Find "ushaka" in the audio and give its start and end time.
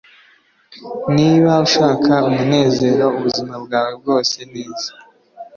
1.67-2.13